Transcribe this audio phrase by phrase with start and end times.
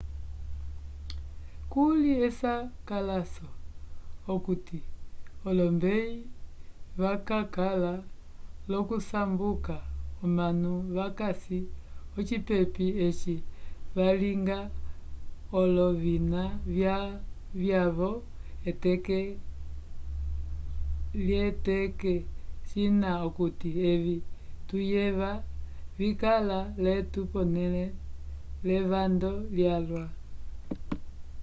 [1.73, 3.47] kuli esakalaso
[4.33, 4.79] okuti
[5.47, 6.19] olombeyi
[7.01, 7.93] vakakala
[8.69, 9.75] l'okusamboka
[10.23, 11.59] omanu vakasi
[12.17, 13.35] ocipepi eci
[13.95, 14.59] valinga
[15.59, 16.43] olovina
[17.61, 18.11] vyavo
[18.69, 19.19] eteke
[21.25, 22.13] l'eteke
[22.69, 24.15] cina okuti evi
[24.67, 25.31] tuyeva
[25.99, 27.65] vikala l'etu pole
[28.67, 30.05] levando lyalwa